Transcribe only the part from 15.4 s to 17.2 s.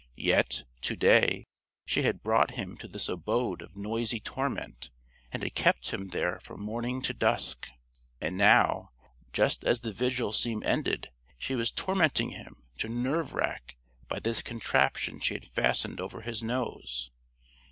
fastened over his nose.